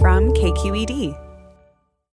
From 0.00 0.32
KQED. 0.32 1.18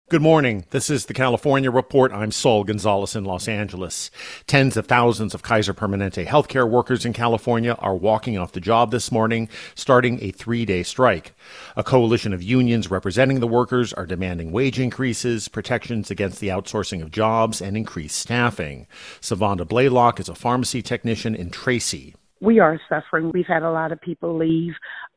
Good 0.09 0.21
morning. 0.21 0.65
This 0.71 0.89
is 0.89 1.05
the 1.05 1.13
California 1.13 1.69
Report. 1.69 2.11
I'm 2.11 2.31
Saul 2.31 2.63
Gonzalez 2.63 3.15
in 3.15 3.25
Los 3.25 3.47
Angeles. 3.47 4.09
Tens 4.47 4.75
of 4.75 4.87
thousands 4.87 5.35
of 5.35 5.43
Kaiser 5.43 5.73
Permanente 5.73 6.25
healthcare 6.25 6.67
workers 6.67 7.05
in 7.05 7.13
California 7.13 7.73
are 7.79 7.95
walking 7.95 8.39
off 8.39 8.53
the 8.53 8.59
job 8.59 8.89
this 8.89 9.11
morning, 9.11 9.49
starting 9.75 10.17
a 10.23 10.31
three 10.31 10.65
day 10.65 10.81
strike. 10.81 11.35
A 11.75 11.83
coalition 11.83 12.33
of 12.33 12.41
unions 12.41 12.89
representing 12.89 13.39
the 13.39 13.47
workers 13.47 13.93
are 13.93 14.07
demanding 14.07 14.51
wage 14.51 14.79
increases, 14.79 15.47
protections 15.47 16.09
against 16.09 16.39
the 16.39 16.47
outsourcing 16.47 17.03
of 17.03 17.11
jobs, 17.11 17.61
and 17.61 17.77
increased 17.77 18.17
staffing. 18.17 18.87
Savanda 19.21 19.67
Blaylock 19.67 20.19
is 20.19 20.29
a 20.29 20.33
pharmacy 20.33 20.81
technician 20.81 21.35
in 21.35 21.51
Tracy. 21.51 22.15
We 22.41 22.59
are 22.59 22.79
suffering. 22.89 23.31
We've 23.31 23.45
had 23.45 23.61
a 23.61 23.71
lot 23.71 23.91
of 23.91 24.01
people 24.01 24.35
leave 24.35 24.73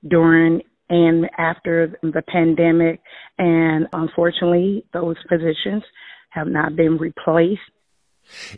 during 0.06 0.62
and 0.88 1.28
after 1.38 1.98
the 2.02 2.22
pandemic. 2.28 3.00
And 3.38 3.86
unfortunately, 3.92 4.84
those 4.92 5.16
positions 5.28 5.82
have 6.30 6.48
not 6.48 6.76
been 6.76 6.96
replaced. 6.98 7.60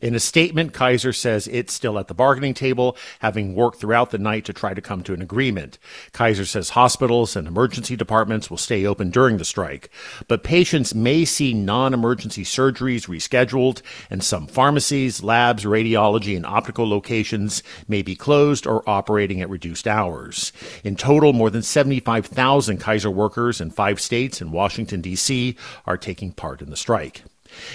In 0.03 0.15
a 0.15 0.21
statement, 0.21 0.73
Kaiser 0.73 1.13
says 1.13 1.49
it's 1.49 1.73
still 1.73 1.99
at 1.99 2.09
the 2.09 2.15
bargaining 2.15 2.55
table, 2.55 2.97
having 3.21 3.55
worked 3.55 3.81
throughout 3.81 4.11
the 4.11 4.19
night 4.19 4.45
to 4.47 4.53
try 4.53 4.75
to 4.75 4.81
come 4.81 5.03
to 5.05 5.15
an 5.15 5.23
agreement. 5.23 5.79
Kaiser 6.13 6.45
says 6.45 6.71
hospitals 6.71 7.37
and 7.37 7.47
emergency 7.47 7.97
departments 7.97 8.51
will 8.51 8.59
stay 8.59 8.87
open 8.87 9.11
during 9.11 9.39
the 9.39 9.45
strike, 9.45 9.91
but 10.29 10.45
patients 10.45 10.95
may 10.95 11.25
see 11.25 11.55
non 11.55 11.95
emergency 11.95 12.45
surgeries 12.45 13.09
rescheduled, 13.09 13.83
and 14.11 14.23
some 14.23 14.47
pharmacies, 14.47 15.23
labs, 15.23 15.65
radiology, 15.65 16.37
and 16.37 16.47
optical 16.47 16.89
locations 16.89 17.63
may 17.89 18.03
be 18.03 18.17
closed 18.17 18.67
or 18.67 18.89
operating 18.89 19.41
at 19.41 19.51
reduced 19.51 19.87
hours. 19.87 20.53
In 20.85 20.97
total, 20.97 21.33
more 21.33 21.51
than 21.51 21.63
75,000 21.63 22.79
Kaiser 22.79 23.11
workers 23.11 23.61
in 23.61 23.71
five 23.71 24.01
states 24.01 24.41
and 24.41 24.53
Washington, 24.53 25.01
D.C. 25.01 25.57
are 25.87 25.97
taking 25.97 26.33
part 26.33 26.63
in 26.63 26.71
the 26.71 26.77
strike. 26.77 27.23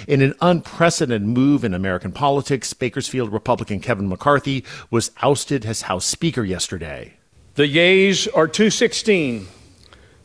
In 0.06 0.22
an 0.22 0.34
unprecedented 0.40 1.26
move 1.26 1.64
in 1.64 1.74
American 1.74 2.12
politics, 2.12 2.72
Bakersfield 2.72 3.32
Republican 3.32 3.80
Kevin 3.80 4.08
McCarthy 4.08 4.64
was 4.90 5.10
ousted 5.22 5.64
as 5.66 5.82
House 5.82 6.06
Speaker 6.06 6.44
yesterday. 6.44 7.14
The 7.54 7.66
yeas 7.66 8.28
are 8.34 8.46
216, 8.46 9.46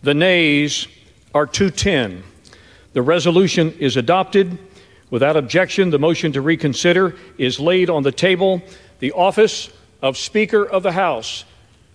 the 0.04 0.14
nays 0.14 0.88
are 1.34 1.46
210. 1.46 2.24
The 2.94 3.02
resolution 3.02 3.72
is 3.80 3.96
adopted. 3.96 4.58
Without 5.10 5.38
objection, 5.38 5.90
the 5.90 6.00
motion 6.00 6.31
to 6.34 6.42
reconsider 6.42 7.16
is 7.38 7.59
laid 7.59 7.90
on 7.90 8.04
the 8.04 8.12
table. 8.12 8.62
The 9.00 9.12
office 9.14 9.70
of 10.02 10.18
Speaker 10.18 10.66
of 10.66 10.84
the 10.84 10.92
House 10.92 11.46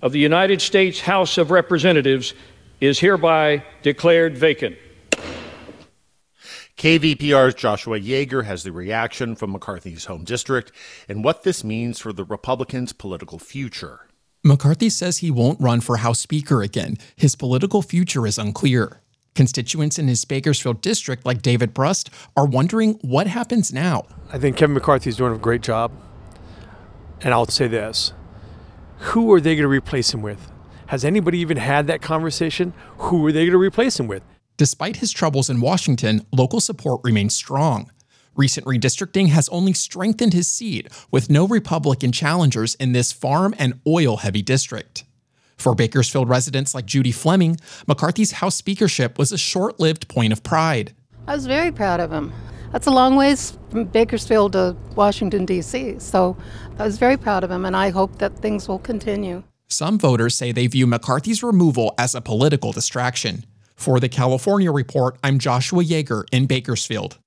of 0.02 0.12
the 0.12 0.18
United 0.18 0.62
States 0.62 1.00
House 1.00 1.36
of 1.38 1.50
Representatives 1.50 2.34
is 2.80 2.98
hereby 2.98 3.62
declared 3.82 4.36
vacant. 4.36 4.76
KVPR's 6.76 7.54
Joshua 7.54 7.98
Yeager 7.98 8.44
has 8.44 8.62
the 8.62 8.70
reaction 8.70 9.34
from 9.34 9.52
McCarthy's 9.52 10.04
home 10.04 10.24
district 10.24 10.72
and 11.08 11.24
what 11.24 11.42
this 11.42 11.64
means 11.64 11.98
for 11.98 12.12
the 12.12 12.24
Republicans' 12.24 12.92
political 12.92 13.38
future. 13.38 14.08
McCarthy 14.44 14.90
says 14.90 15.18
he 15.18 15.30
won't 15.30 15.58
run 15.58 15.80
for 15.80 15.96
House 15.96 16.20
Speaker 16.20 16.60
again. 16.60 16.98
His 17.16 17.34
political 17.34 17.80
future 17.80 18.26
is 18.26 18.36
unclear. 18.36 19.00
Constituents 19.34 19.98
in 19.98 20.06
his 20.06 20.26
Bakersfield 20.26 20.82
district, 20.82 21.24
like 21.24 21.40
David 21.40 21.72
Brust, 21.72 22.10
are 22.36 22.44
wondering 22.44 22.98
what 23.00 23.26
happens 23.26 23.72
now. 23.72 24.04
I 24.30 24.38
think 24.38 24.58
Kevin 24.58 24.74
McCarthy 24.74 25.08
is 25.08 25.16
doing 25.16 25.34
a 25.34 25.38
great 25.38 25.62
job. 25.62 25.92
And 27.22 27.32
I'll 27.32 27.46
say 27.46 27.68
this 27.68 28.12
who 28.98 29.32
are 29.32 29.40
they 29.40 29.54
going 29.54 29.64
to 29.64 29.68
replace 29.68 30.12
him 30.12 30.20
with? 30.20 30.50
Has 30.88 31.06
anybody 31.06 31.38
even 31.38 31.56
had 31.56 31.86
that 31.86 32.02
conversation? 32.02 32.74
Who 32.98 33.26
are 33.26 33.32
they 33.32 33.44
going 33.44 33.52
to 33.52 33.58
replace 33.58 33.98
him 33.98 34.08
with? 34.08 34.22
Despite 34.56 34.96
his 34.96 35.12
troubles 35.12 35.50
in 35.50 35.60
Washington, 35.60 36.24
local 36.32 36.60
support 36.60 37.02
remains 37.04 37.36
strong. 37.36 37.90
Recent 38.34 38.66
redistricting 38.66 39.28
has 39.28 39.50
only 39.50 39.74
strengthened 39.74 40.32
his 40.32 40.48
seat, 40.48 40.88
with 41.10 41.28
no 41.28 41.46
Republican 41.46 42.10
challengers 42.10 42.74
in 42.76 42.92
this 42.92 43.12
farm 43.12 43.54
and 43.58 43.80
oil 43.86 44.18
heavy 44.18 44.40
district. 44.40 45.04
For 45.58 45.74
Bakersfield 45.74 46.28
residents 46.28 46.74
like 46.74 46.86
Judy 46.86 47.12
Fleming, 47.12 47.58
McCarthy's 47.86 48.32
House 48.32 48.54
speakership 48.54 49.18
was 49.18 49.30
a 49.30 49.38
short 49.38 49.78
lived 49.78 50.08
point 50.08 50.32
of 50.32 50.42
pride. 50.42 50.94
I 51.26 51.34
was 51.34 51.46
very 51.46 51.70
proud 51.70 52.00
of 52.00 52.10
him. 52.10 52.32
That's 52.72 52.86
a 52.86 52.90
long 52.90 53.16
ways 53.16 53.58
from 53.70 53.84
Bakersfield 53.84 54.52
to 54.52 54.76
Washington, 54.94 55.44
D.C., 55.44 55.98
so 55.98 56.36
I 56.78 56.84
was 56.84 56.98
very 56.98 57.16
proud 57.16 57.44
of 57.44 57.50
him, 57.50 57.64
and 57.64 57.76
I 57.76 57.90
hope 57.90 58.18
that 58.18 58.38
things 58.38 58.68
will 58.68 58.78
continue. 58.78 59.42
Some 59.68 59.98
voters 59.98 60.34
say 60.34 60.52
they 60.52 60.66
view 60.66 60.86
McCarthy's 60.86 61.42
removal 61.42 61.94
as 61.98 62.14
a 62.14 62.20
political 62.20 62.72
distraction. 62.72 63.44
For 63.76 64.00
the 64.00 64.08
California 64.08 64.72
Report, 64.72 65.16
I'm 65.22 65.38
Joshua 65.38 65.84
Yeager 65.84 66.24
in 66.32 66.46
Bakersfield. 66.46 67.18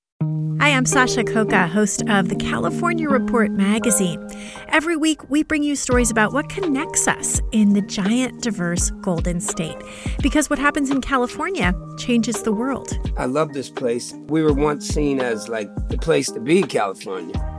Hi, 0.60 0.72
I'm 0.72 0.86
Sasha 0.86 1.24
Khokha, 1.24 1.70
host 1.70 2.04
of 2.10 2.28
the 2.28 2.36
California 2.36 3.08
Report 3.08 3.52
magazine. 3.52 4.28
Every 4.68 4.98
week, 4.98 5.30
we 5.30 5.42
bring 5.42 5.64
you 5.64 5.78
stories 5.78 6.12
about 6.12 6.34
what 6.34 6.50
connects 6.50 7.08
us 7.08 7.40
in 7.54 7.72
the 7.74 7.82
giant, 7.82 8.42
diverse 8.42 8.90
Golden 9.02 9.40
State. 9.40 9.78
Because 10.22 10.50
what 10.50 10.60
happens 10.60 10.90
in 10.90 11.00
California 11.00 11.74
changes 11.98 12.44
the 12.44 12.52
world. 12.52 12.92
I 13.18 13.26
love 13.26 13.54
this 13.54 13.70
place. 13.70 14.14
We 14.28 14.44
were 14.44 14.54
once 14.54 14.86
seen 14.86 15.22
as 15.22 15.48
like 15.48 15.70
the 15.88 15.98
place 15.98 16.30
to 16.32 16.42
be, 16.42 16.64
California. 16.64 17.59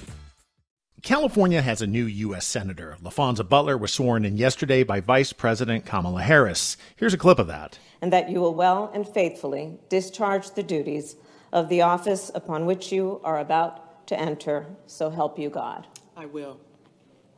California 1.01 1.63
has 1.63 1.81
a 1.81 1.87
new 1.87 2.05
U.S. 2.05 2.45
Senator. 2.45 2.95
Laphonza 3.01 3.47
Butler 3.47 3.75
was 3.75 3.91
sworn 3.91 4.23
in 4.23 4.37
yesterday 4.37 4.83
by 4.83 4.99
Vice 4.99 5.33
President 5.33 5.83
Kamala 5.83 6.21
Harris. 6.21 6.77
Here's 6.95 7.13
a 7.13 7.17
clip 7.17 7.39
of 7.39 7.47
that. 7.47 7.79
And 8.01 8.13
that 8.13 8.29
you 8.29 8.39
will 8.39 8.53
well 8.53 8.91
and 8.93 9.07
faithfully 9.07 9.79
discharge 9.89 10.51
the 10.51 10.61
duties 10.61 11.15
of 11.51 11.69
the 11.69 11.81
office 11.81 12.29
upon 12.35 12.67
which 12.67 12.91
you 12.91 13.19
are 13.23 13.39
about 13.39 14.05
to 14.07 14.19
enter. 14.19 14.67
So 14.85 15.09
help 15.09 15.39
you 15.39 15.49
God. 15.49 15.87
I 16.15 16.27
will. 16.27 16.59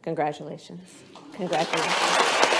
Congratulations. 0.01 0.81
Congratulations. 1.31 2.53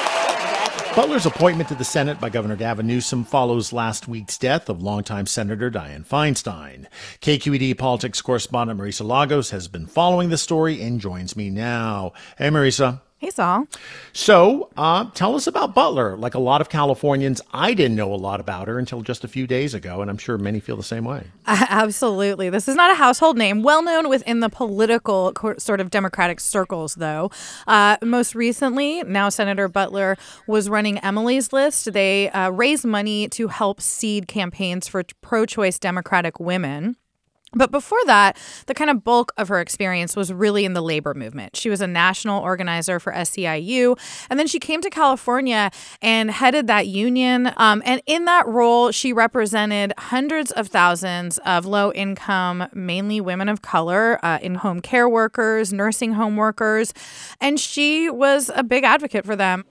Butler's 0.96 1.26
appointment 1.26 1.70
to 1.70 1.76
the 1.76 1.84
Senate 1.84 2.20
by 2.20 2.30
Governor 2.30 2.56
Gavin 2.56 2.86
Newsom 2.86 3.24
follows 3.24 3.74
last 3.74 4.08
week's 4.08 4.38
death 4.38 4.70
of 4.70 4.84
longtime 4.84 5.26
Senator 5.26 5.72
Dianne 5.72 6.06
Feinstein. 6.06 6.86
KQED 7.20 7.78
politics 7.78 8.22
correspondent 8.22 8.80
Marisa 8.80 9.04
Lagos 9.04 9.50
has 9.50 9.68
been 9.68 9.88
following 9.88 10.30
the 10.30 10.38
story 10.38 10.82
and 10.82 11.02
joins 11.02 11.36
me 11.36 11.50
now. 11.50 12.14
Hey, 12.38 12.50
Marisa. 12.50 13.02
Hey, 13.24 13.30
Saul. 13.30 13.68
So, 14.12 14.70
uh, 14.76 15.06
tell 15.14 15.34
us 15.34 15.48
about 15.48 15.74
Butler. 15.74 16.18
Like 16.18 16.34
a 16.34 16.40
lot 16.40 16.60
of 16.60 16.68
Californians, 16.68 17.40
I 17.54 17.74
didn't 17.74 17.96
know 17.96 18.14
a 18.14 18.18
lot 18.18 18.42
about 18.42 18.68
her 18.68 18.78
until 18.78 19.02
just 19.02 19.24
a 19.24 19.30
few 19.30 19.48
days 19.48 19.74
ago, 19.74 20.02
and 20.02 20.12
I'm 20.12 20.18
sure 20.18 20.38
many 20.38 20.60
feel 20.60 20.76
the 20.76 20.84
same 20.84 21.06
way. 21.06 21.28
Uh, 21.46 21.66
absolutely. 21.70 22.50
This 22.50 22.68
is 22.68 22.76
not 22.76 22.92
a 22.92 22.96
household 22.96 23.38
name, 23.38 23.64
well 23.64 23.82
known 23.82 24.10
within 24.10 24.42
the 24.42 24.50
political 24.50 25.32
sort 25.58 25.80
of 25.80 25.90
Democratic 25.90 26.42
circles, 26.42 26.96
though. 26.96 27.32
Uh, 27.66 27.96
most 28.04 28.36
recently, 28.36 29.04
now 29.04 29.30
Senator 29.30 29.70
Butler 29.70 30.18
was 30.46 30.68
running 30.68 30.98
Emily's 30.98 31.54
List. 31.54 31.94
They 31.94 32.30
uh, 32.32 32.50
raise 32.50 32.84
money 32.84 33.30
to 33.30 33.48
help 33.48 33.80
seed 33.80 34.28
campaigns 34.28 34.90
for 34.90 35.02
pro 35.22 35.46
choice 35.46 35.80
Democratic 35.80 36.42
women. 36.42 36.98
But 37.56 37.72
before 37.72 38.00
that, 38.06 38.38
the 38.66 38.74
kind 38.74 38.90
of 38.90 39.04
bulk 39.04 39.32
of 39.38 39.48
her 39.48 39.60
experience 39.60 40.16
was 40.16 40.34
really 40.34 40.66
in 40.66 40.74
the 40.74 40.82
labor 40.82 41.14
movement. 41.14 41.56
She 41.56 41.70
was 41.70 41.82
a 41.82 41.88
national 41.88 42.42
organizer 42.42 43.00
for 43.00 43.14
SEIU, 43.14 43.98
and 44.30 44.40
then 44.40 44.48
she 44.48 44.60
came 44.60 44.82
to 44.82 44.90
California 44.90 45.72
and 46.02 46.32
headed 46.32 46.68
that 46.68 46.88
union. 46.88 47.52
Um, 47.58 47.82
and 47.86 48.02
in 48.06 48.26
that 48.26 48.48
role, 48.48 48.92
she 48.92 49.14
represented 49.14 49.94
hundreds 49.98 50.52
of 50.52 50.68
thousands 50.68 51.38
of 51.40 51.66
low 51.66 51.92
income, 51.94 52.68
mainly 52.74 53.22
women 53.22 53.50
of 53.50 53.62
color, 53.62 54.20
uh, 54.24 54.40
in 54.42 54.56
home 54.56 54.80
care 54.80 55.08
workers, 55.08 55.72
nursing 55.72 56.14
home 56.14 56.36
workers, 56.36 56.94
and 57.40 57.60
she 57.60 58.10
was 58.10 58.50
a 58.56 58.64
big 58.64 58.84
advocate 58.84 59.26
for 59.26 59.36
them. 59.36 59.66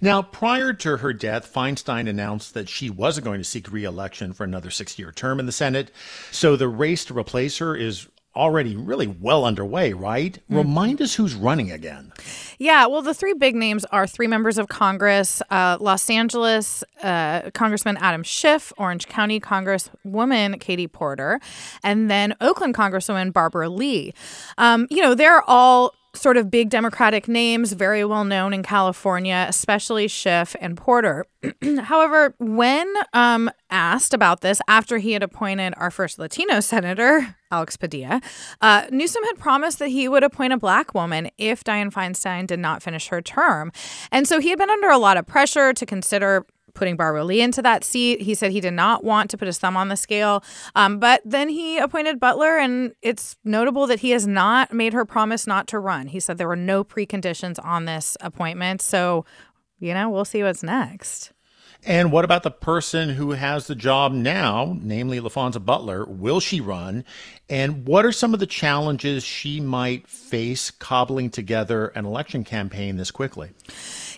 Now, 0.00 0.22
prior 0.22 0.72
to 0.72 0.98
her 0.98 1.12
death, 1.12 1.52
Feinstein 1.52 2.08
announced 2.08 2.54
that 2.54 2.68
she 2.68 2.90
wasn't 2.90 3.24
going 3.24 3.40
to 3.40 3.44
seek 3.44 3.70
re-election 3.70 4.32
for 4.32 4.44
another 4.44 4.70
six-year 4.70 5.12
term 5.12 5.40
in 5.40 5.46
the 5.46 5.52
Senate. 5.52 5.90
So 6.30 6.56
the 6.56 6.68
race 6.68 7.04
to 7.06 7.18
replace 7.18 7.58
her 7.58 7.76
is 7.76 8.08
already 8.36 8.74
really 8.74 9.06
well 9.06 9.44
underway, 9.44 9.92
right? 9.92 10.34
Mm-hmm. 10.34 10.56
Remind 10.56 11.00
us 11.00 11.14
who's 11.14 11.34
running 11.34 11.70
again. 11.70 12.12
Yeah, 12.58 12.86
well, 12.86 13.02
the 13.02 13.14
three 13.14 13.34
big 13.34 13.54
names 13.54 13.84
are 13.86 14.06
three 14.06 14.26
members 14.26 14.58
of 14.58 14.68
Congress 14.68 15.40
uh, 15.50 15.78
Los 15.80 16.10
Angeles 16.10 16.82
uh, 17.02 17.50
Congressman 17.52 17.96
Adam 17.98 18.22
Schiff, 18.22 18.72
Orange 18.76 19.06
County 19.06 19.38
Congresswoman 19.38 20.58
Katie 20.60 20.88
Porter, 20.88 21.40
and 21.82 22.10
then 22.10 22.34
Oakland 22.40 22.74
Congresswoman 22.74 23.32
Barbara 23.32 23.68
Lee. 23.68 24.12
Um, 24.58 24.86
you 24.90 25.00
know, 25.00 25.14
they're 25.14 25.48
all 25.48 25.94
sort 26.14 26.36
of 26.36 26.50
big 26.50 26.70
Democratic 26.70 27.28
names, 27.28 27.72
very 27.72 28.04
well 28.04 28.24
known 28.24 28.52
in 28.52 28.62
California, 28.62 29.46
especially 29.48 30.08
Schiff 30.08 30.56
and 30.60 30.76
Porter. 30.76 31.26
However, 31.82 32.34
when 32.38 32.92
um, 33.12 33.50
asked 33.70 34.14
about 34.14 34.40
this 34.40 34.60
after 34.68 34.98
he 34.98 35.12
had 35.12 35.22
appointed 35.22 35.74
our 35.76 35.90
first 35.90 36.18
Latino 36.18 36.60
senator, 36.60 37.36
Alex 37.50 37.76
Padilla, 37.76 38.20
uh, 38.60 38.86
Newsom 38.90 39.22
had 39.24 39.38
promised 39.38 39.78
that 39.78 39.88
he 39.88 40.08
would 40.08 40.24
appoint 40.24 40.52
a 40.52 40.56
black 40.56 40.94
woman 40.94 41.30
if 41.38 41.62
Dianne 41.62 41.92
Feinstein 41.92 42.46
did 42.46 42.58
not 42.58 42.82
finish 42.82 43.08
her 43.08 43.20
term. 43.20 43.72
And 44.10 44.26
so 44.26 44.40
he 44.40 44.50
had 44.50 44.58
been 44.58 44.70
under 44.70 44.88
a 44.88 44.98
lot 44.98 45.16
of 45.16 45.26
pressure 45.26 45.72
to 45.72 45.86
consider 45.86 46.46
putting 46.74 46.96
Barbara 46.96 47.24
Lee 47.24 47.40
into 47.40 47.62
that 47.62 47.84
seat. 47.84 48.20
He 48.20 48.34
said 48.34 48.52
he 48.52 48.60
did 48.60 48.74
not 48.74 49.04
want 49.04 49.30
to 49.30 49.38
put 49.38 49.46
his 49.46 49.58
thumb 49.58 49.76
on 49.76 49.88
the 49.88 49.96
scale. 49.96 50.44
Um, 50.74 50.98
but 50.98 51.22
then 51.24 51.48
he 51.48 51.78
appointed 51.78 52.20
Butler, 52.20 52.58
and 52.58 52.92
it's 53.00 53.36
notable 53.44 53.86
that 53.86 54.00
he 54.00 54.10
has 54.10 54.26
not 54.26 54.72
made 54.72 54.92
her 54.92 55.04
promise 55.04 55.46
not 55.46 55.66
to 55.68 55.78
run. 55.78 56.08
He 56.08 56.20
said 56.20 56.36
there 56.38 56.48
were 56.48 56.56
no 56.56 56.84
preconditions 56.84 57.64
on 57.64 57.84
this 57.84 58.16
appointment. 58.20 58.82
So, 58.82 59.24
you 59.78 59.94
know, 59.94 60.10
we'll 60.10 60.24
see 60.24 60.42
what's 60.42 60.62
next. 60.62 61.32
And 61.86 62.10
what 62.10 62.24
about 62.24 62.44
the 62.44 62.50
person 62.50 63.10
who 63.10 63.32
has 63.32 63.66
the 63.66 63.74
job 63.74 64.12
now, 64.12 64.74
namely 64.80 65.20
Laphonza 65.20 65.62
Butler? 65.62 66.06
Will 66.06 66.40
she 66.40 66.58
run? 66.58 67.04
And 67.50 67.86
what 67.86 68.06
are 68.06 68.12
some 68.12 68.32
of 68.32 68.40
the 68.40 68.46
challenges 68.46 69.22
she 69.22 69.60
might 69.60 70.08
face 70.08 70.70
cobbling 70.70 71.28
together 71.28 71.88
an 71.88 72.06
election 72.06 72.42
campaign 72.42 72.96
this 72.96 73.10
quickly? 73.10 73.50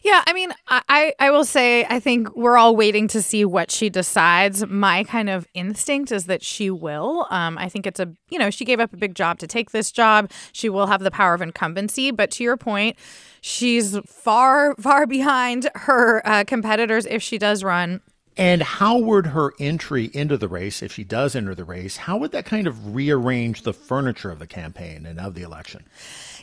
Yeah, 0.06 0.22
I 0.24 0.34
mean, 0.34 0.52
I, 0.68 1.14
I 1.18 1.32
will 1.32 1.44
say, 1.44 1.84
I 1.86 1.98
think 1.98 2.36
we're 2.36 2.56
all 2.56 2.76
waiting 2.76 3.08
to 3.08 3.20
see 3.20 3.44
what 3.44 3.72
she 3.72 3.90
decides. 3.90 4.64
My 4.64 5.02
kind 5.02 5.28
of 5.28 5.48
instinct 5.52 6.12
is 6.12 6.26
that 6.26 6.44
she 6.44 6.70
will. 6.70 7.26
Um, 7.28 7.58
I 7.58 7.68
think 7.68 7.88
it's 7.88 7.98
a, 7.98 8.14
you 8.30 8.38
know, 8.38 8.48
she 8.48 8.64
gave 8.64 8.78
up 8.78 8.92
a 8.92 8.96
big 8.96 9.16
job 9.16 9.40
to 9.40 9.48
take 9.48 9.72
this 9.72 9.90
job. 9.90 10.30
She 10.52 10.68
will 10.68 10.86
have 10.86 11.02
the 11.02 11.10
power 11.10 11.34
of 11.34 11.42
incumbency. 11.42 12.12
But 12.12 12.30
to 12.30 12.44
your 12.44 12.56
point, 12.56 12.96
she's 13.40 13.98
far, 14.06 14.76
far 14.76 15.08
behind 15.08 15.68
her 15.74 16.24
uh, 16.24 16.44
competitors 16.44 17.04
if 17.06 17.20
she 17.20 17.36
does 17.36 17.64
run. 17.64 18.00
And 18.36 18.62
how 18.62 18.98
would 18.98 19.26
her 19.28 19.54
entry 19.58 20.10
into 20.12 20.36
the 20.36 20.46
race, 20.46 20.82
if 20.82 20.92
she 20.92 21.02
does 21.02 21.34
enter 21.34 21.54
the 21.54 21.64
race, 21.64 21.96
how 21.96 22.18
would 22.18 22.30
that 22.30 22.44
kind 22.44 22.68
of 22.68 22.94
rearrange 22.94 23.62
the 23.62 23.72
furniture 23.72 24.30
of 24.30 24.38
the 24.38 24.46
campaign 24.46 25.04
and 25.04 25.18
of 25.18 25.34
the 25.34 25.42
election? 25.42 25.84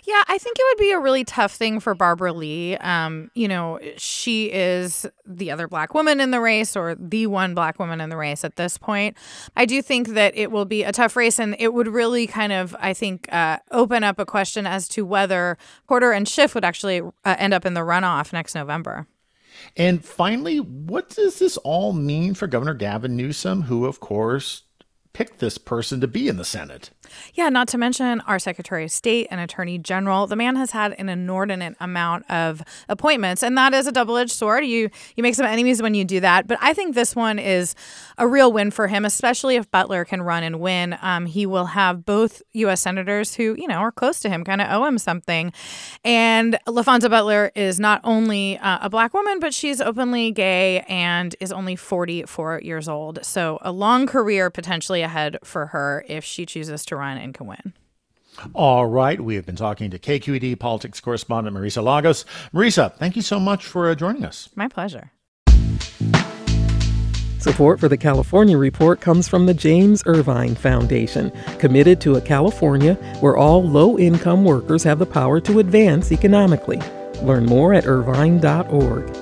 Yeah, 0.05 0.21
I 0.27 0.37
think 0.37 0.57
it 0.59 0.65
would 0.69 0.81
be 0.83 0.91
a 0.91 0.99
really 0.99 1.23
tough 1.23 1.53
thing 1.53 1.79
for 1.79 1.95
Barbara 1.95 2.33
Lee. 2.33 2.75
Um, 2.77 3.31
you 3.35 3.47
know, 3.47 3.79
she 3.95 4.51
is 4.51 5.05
the 5.25 5.49
other 5.49 5.67
black 5.67 5.93
woman 5.93 6.19
in 6.19 6.31
the 6.31 6.41
race 6.41 6.75
or 6.75 6.95
the 6.95 7.27
one 7.27 7.55
black 7.55 7.79
woman 7.79 8.01
in 8.01 8.09
the 8.09 8.17
race 8.17 8.43
at 8.43 8.57
this 8.57 8.77
point. 8.77 9.15
I 9.55 9.65
do 9.65 9.81
think 9.81 10.09
that 10.09 10.35
it 10.35 10.51
will 10.51 10.65
be 10.65 10.83
a 10.83 10.91
tough 10.91 11.15
race 11.15 11.39
and 11.39 11.55
it 11.57 11.73
would 11.73 11.87
really 11.87 12.27
kind 12.27 12.51
of, 12.51 12.75
I 12.79 12.93
think, 12.93 13.31
uh, 13.31 13.59
open 13.71 14.03
up 14.03 14.19
a 14.19 14.25
question 14.25 14.67
as 14.67 14.89
to 14.89 15.05
whether 15.05 15.57
Porter 15.87 16.11
and 16.11 16.27
Schiff 16.27 16.53
would 16.53 16.65
actually 16.65 16.99
uh, 16.99 17.35
end 17.39 17.53
up 17.53 17.65
in 17.65 17.73
the 17.73 17.81
runoff 17.81 18.33
next 18.33 18.55
November. 18.55 19.07
And 19.77 20.03
finally, 20.03 20.57
what 20.57 21.09
does 21.09 21.39
this 21.39 21.55
all 21.57 21.93
mean 21.93 22.33
for 22.33 22.47
Governor 22.47 22.73
Gavin 22.73 23.15
Newsom, 23.15 23.63
who, 23.63 23.85
of 23.85 24.01
course, 24.01 24.63
picked 25.13 25.39
this 25.39 25.57
person 25.57 26.01
to 26.01 26.07
be 26.07 26.27
in 26.27 26.37
the 26.37 26.43
Senate? 26.43 26.89
Yeah, 27.33 27.49
not 27.49 27.67
to 27.69 27.77
mention 27.77 28.21
our 28.21 28.39
Secretary 28.39 28.83
of 28.83 28.91
State 28.91 29.27
and 29.31 29.39
Attorney 29.39 29.77
General. 29.77 30.27
The 30.27 30.35
man 30.35 30.55
has 30.55 30.71
had 30.71 30.93
an 30.93 31.09
inordinate 31.09 31.75
amount 31.79 32.29
of 32.29 32.61
appointments, 32.89 33.43
and 33.43 33.57
that 33.57 33.73
is 33.73 33.87
a 33.87 33.91
double-edged 33.91 34.31
sword. 34.31 34.65
You 34.65 34.89
you 35.15 35.23
make 35.23 35.35
some 35.35 35.45
enemies 35.45 35.81
when 35.81 35.93
you 35.93 36.05
do 36.05 36.19
that, 36.19 36.47
but 36.47 36.57
I 36.61 36.73
think 36.73 36.95
this 36.95 37.15
one 37.15 37.39
is 37.39 37.75
a 38.17 38.27
real 38.27 38.51
win 38.51 38.71
for 38.71 38.87
him, 38.87 39.05
especially 39.05 39.55
if 39.55 39.69
Butler 39.71 40.05
can 40.05 40.21
run 40.21 40.43
and 40.43 40.59
win. 40.59 40.97
Um, 41.01 41.25
he 41.25 41.45
will 41.45 41.65
have 41.65 42.05
both 42.05 42.41
U.S. 42.53 42.81
senators 42.81 43.35
who 43.35 43.55
you 43.57 43.67
know 43.67 43.75
are 43.75 43.91
close 43.91 44.19
to 44.21 44.29
him, 44.29 44.43
kind 44.43 44.61
of 44.61 44.67
owe 44.69 44.85
him 44.85 44.97
something, 44.97 45.53
and 46.03 46.57
Laphonza 46.67 47.09
Butler 47.09 47.51
is 47.55 47.79
not 47.79 48.01
only 48.03 48.57
uh, 48.57 48.79
a 48.81 48.89
black 48.89 49.13
woman, 49.13 49.39
but 49.39 49.53
she's 49.53 49.81
openly 49.81 50.31
gay 50.31 50.81
and 50.87 51.35
is 51.39 51.51
only 51.51 51.75
44 51.75 52.61
years 52.61 52.87
old. 52.87 53.23
So 53.23 53.59
a 53.61 53.71
long 53.71 54.07
career 54.07 54.49
potentially 54.49 55.01
ahead 55.01 55.37
for 55.43 55.67
her 55.67 56.05
if 56.07 56.23
she 56.23 56.45
chooses 56.45 56.85
to 56.85 56.95
run 56.95 57.02
run 57.03 57.17
and 57.17 57.33
can 57.33 57.47
win. 57.47 57.73
All 58.53 58.85
right. 58.85 59.19
We 59.19 59.35
have 59.35 59.45
been 59.45 59.55
talking 59.55 59.91
to 59.91 59.99
KQED 59.99 60.59
politics 60.59 60.99
correspondent 60.99 61.55
Marisa 61.55 61.83
Lagos. 61.83 62.25
Marisa, 62.53 62.93
thank 62.95 63.15
you 63.15 63.21
so 63.21 63.39
much 63.39 63.65
for 63.65 63.89
uh, 63.89 63.95
joining 63.95 64.25
us. 64.25 64.49
My 64.55 64.67
pleasure. 64.67 65.11
Support 67.37 67.81
for 67.81 67.89
the 67.89 67.97
California 67.97 68.57
Report 68.57 69.01
comes 69.01 69.27
from 69.27 69.45
the 69.47 69.53
James 69.53 70.01
Irvine 70.05 70.55
Foundation, 70.55 71.29
committed 71.59 71.99
to 72.01 72.15
a 72.15 72.21
California 72.21 72.93
where 73.19 73.35
all 73.35 73.61
low 73.61 73.99
income 73.99 74.45
workers 74.45 74.81
have 74.83 74.97
the 74.97 75.05
power 75.05 75.41
to 75.41 75.59
advance 75.59 76.13
economically. 76.13 76.81
Learn 77.21 77.45
more 77.45 77.73
at 77.73 77.85
irvine.org. 77.85 79.13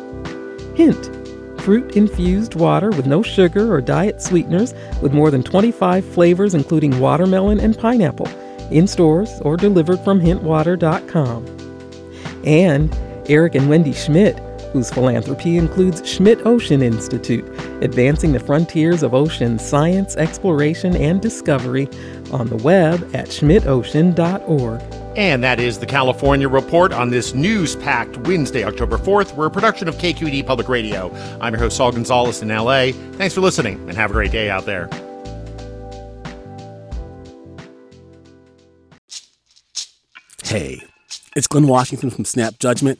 Hint 0.78 1.21
fruit 1.62 1.96
infused 1.96 2.56
water 2.56 2.90
with 2.90 3.06
no 3.06 3.22
sugar 3.22 3.74
or 3.74 3.82
diet 3.82 4.22
sweeteners, 4.22 4.74
with 5.02 5.14
more 5.14 5.32
than 5.32 5.44
25 5.44 6.04
flavors, 6.04 6.54
including 6.54 7.00
watermelon 7.00 7.60
and 7.60 7.78
pineapple, 7.78 8.28
in 8.72 8.88
stores 8.88 9.40
or 9.42 9.58
delivered 9.58 10.00
from 10.00 10.20
hintwater.com. 10.20 11.46
And 12.44 12.96
Eric 13.30 13.56
and 13.56 13.70
Wendy 13.70 13.94
Schmidt, 13.94 14.38
whose 14.72 14.90
philanthropy 14.92 15.58
includes 15.58 16.08
Schmidt 16.08 16.46
Ocean 16.46 16.82
Institute, 16.82 17.48
advancing 17.84 18.32
the 18.32 18.40
frontiers 18.40 19.04
of 19.04 19.14
ocean 19.14 19.60
science, 19.60 20.16
exploration, 20.16 20.96
and 20.96 21.22
discovery 21.22 21.88
on 22.32 22.48
the 22.48 22.58
web 22.58 23.04
at 23.14 23.28
schmidtocean.org. 23.28 24.82
And 25.18 25.44
that 25.44 25.60
is 25.60 25.80
the 25.80 25.86
California 25.86 26.48
Report 26.48 26.94
on 26.94 27.10
this 27.10 27.34
news 27.34 27.76
packed 27.76 28.16
Wednesday, 28.20 28.64
October 28.64 28.98
4th. 28.98 29.36
We're 29.36 29.48
a 29.48 29.52
production 29.52 29.90
of 29.90 29.96
KQED 29.96 30.46
Public 30.46 30.70
Radio. 30.70 31.14
I'm 31.42 31.54
your 31.54 31.60
host, 31.60 31.78
Saul 31.78 31.92
Gonzalez 31.92 32.42
in 32.42 32.48
LA. 32.48 32.92
Thanks 33.18 33.34
for 33.34 33.42
listening 33.42 33.78
and 33.90 33.98
have 33.98 34.12
a 34.12 34.14
great 34.14 34.32
day 34.32 34.50
out 34.50 34.66
there. 34.66 34.90
Hey, 40.44 40.82
it's 41.36 41.48
Glynn 41.48 41.68
Washington 41.68 42.10
from 42.10 42.26
Snap 42.26 42.60
Judgment. 42.60 43.00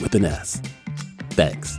with 0.00 0.14
an 0.14 0.24
S. 0.24 0.60
Thanks. 1.30 1.78